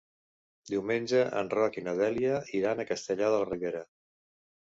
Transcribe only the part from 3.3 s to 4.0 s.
de la Ribera.